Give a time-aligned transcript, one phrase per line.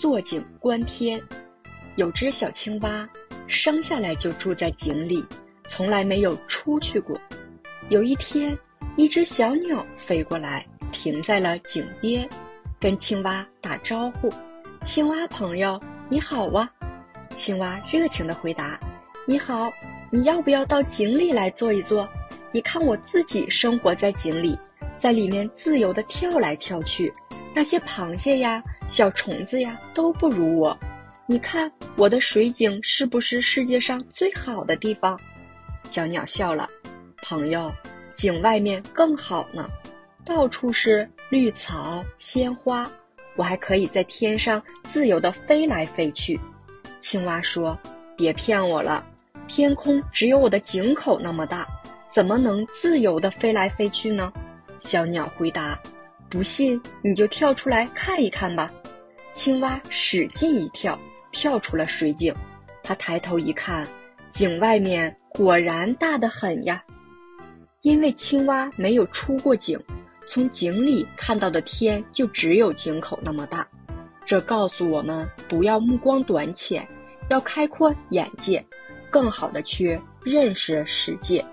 [0.00, 1.20] 坐井观天。
[1.96, 3.06] 有只小青蛙，
[3.46, 5.22] 生下来就住在井里，
[5.68, 7.20] 从来没有出去过。
[7.90, 8.58] 有一天，
[8.96, 12.26] 一只小鸟飞过来，停在了井边，
[12.80, 14.30] 跟青蛙打招呼
[14.82, 15.78] ：“青蛙朋友，
[16.08, 16.66] 你好啊！”
[17.36, 18.80] 青蛙热情地回答
[19.28, 19.70] ：“你好，
[20.10, 22.08] 你要不要到井里来坐一坐？
[22.52, 24.58] 你看我自己生活在井里，
[24.96, 27.12] 在里面自由地跳来跳去，
[27.54, 30.78] 那些螃蟹呀、小虫子呀都不如我。
[31.26, 35.18] 你看我的水井是不是世界上最好的地方？”
[35.88, 36.68] 小鸟笑了
[37.22, 37.72] ：“朋友，
[38.14, 39.68] 井外面更好呢，
[40.24, 42.88] 到处是绿草鲜花，
[43.36, 46.38] 我还可以在天上自由地飞来飞去。”
[47.00, 47.78] 青蛙说
[48.16, 49.04] ：“别骗我了，
[49.46, 51.66] 天空只有我的井口那么大，
[52.08, 54.32] 怎么能自由地飞来飞去呢？”
[54.78, 55.80] 小鸟回答
[56.30, 58.72] ：“不信你就跳出来看一看吧。”
[59.32, 60.98] 青蛙使劲一跳，
[61.32, 62.34] 跳出了水井。
[62.82, 63.86] 它抬头一看，
[64.30, 66.82] 井外面果然大得很呀。
[67.82, 69.78] 因为青蛙没有出过井，
[70.26, 73.66] 从井里看到的天就只有井口那么大。
[74.24, 76.86] 这告诉我们，不要目光短浅，
[77.28, 78.64] 要开阔眼界，
[79.10, 81.44] 更好的去认识世界。